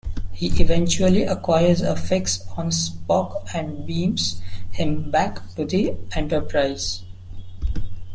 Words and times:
He 0.31 0.47
eventually 0.59 1.25
acquires 1.25 1.81
a 1.81 1.95
fix 1.95 2.41
on 2.57 2.71
Spock 2.71 3.45
and 3.53 3.85
beams 3.85 4.41
him 4.71 5.11
back 5.11 5.47
to 5.53 5.63
the 5.63 5.95
"Enterprise". 6.13 7.03